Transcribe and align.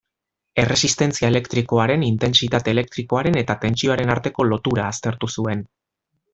Erresistentzia 0.61 1.27
elektrikoaren, 1.33 2.05
intentsitate 2.07 2.75
elektrikoaren 2.75 3.39
eta 3.43 3.59
tentsioaren 3.67 4.15
arteko 4.17 4.49
lotura 4.51 4.91
aztertu 4.97 5.35
zuen. 5.39 5.67